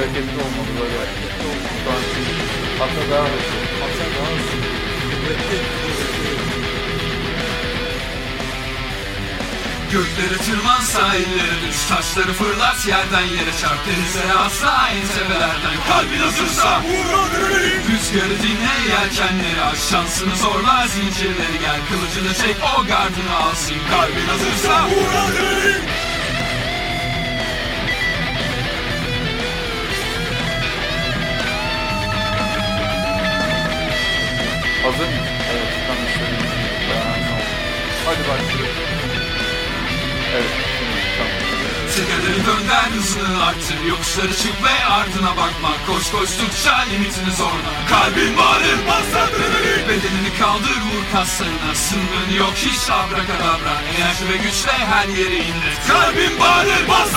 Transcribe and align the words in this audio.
hareketli 0.00 0.36
olmalı. 0.44 0.70
Şu 1.84 1.90
an 1.90 2.02
hatta 2.78 3.10
daha 3.10 3.22
hareketli. 3.22 3.80
Hatta 3.80 4.04
daha 4.16 4.30
hızlı. 4.32 4.60
Göklere 9.92 10.38
tırman 10.46 10.80
sahillere 10.80 11.56
düş 11.68 11.76
Taşları 11.88 12.32
fırlat 12.32 12.86
yerden 12.86 13.26
yere 13.36 13.52
çarp 13.60 13.80
Denizlere 13.86 14.32
asla 14.32 14.88
entebelerden 14.88 15.76
Kalbin 15.88 16.18
hazırsa 16.18 16.82
Rüzgarı 17.88 18.42
dinle 18.42 18.74
yelkenleri 18.92 19.62
aç 19.62 19.78
Şansını 19.90 20.36
zorla 20.36 20.86
zincirleri 20.86 21.58
gel 21.60 21.80
Kılıcını 21.88 22.34
çek 22.34 22.56
o 22.78 22.86
gardını 22.86 23.36
alsın 23.36 23.76
Kalbin 23.90 24.26
hazırsa 24.28 24.86
Hazır 34.90 35.06
mısın? 35.06 35.20
Evet. 35.52 35.72
Tamam. 35.88 37.40
Hadi 38.06 38.20
başlayalım. 38.28 38.76
Evet. 40.34 40.50
Tamam. 41.18 41.50
Tekerleri 41.96 42.46
dönder 42.46 42.88
hızını 42.96 43.44
arttır 43.44 43.84
Yokuşları 43.88 44.34
çık 44.36 44.64
ve 44.64 44.84
ardına 44.84 45.30
bakma 45.30 45.72
Koş 45.86 46.10
koştukça 46.10 46.76
limitini 46.90 47.32
zorla 47.32 47.72
Kalbin 47.90 48.36
bağırır 48.36 48.80
bas 48.88 49.10
adrenalin 49.22 49.88
Bedenini 49.88 50.32
kaldır 50.40 50.78
vur 50.86 51.04
kaslarına 51.12 51.74
Sınırın 51.74 52.32
yok 52.38 52.54
hiç 52.56 52.90
abrakadabra 52.90 53.74
Enerji 53.96 54.24
ve 54.28 54.36
güçle 54.36 54.72
her 54.92 55.08
yere 55.08 55.36
indir 55.36 55.74
Kalbin 55.88 56.40
bağırır 56.40 56.88
bas 56.88 57.09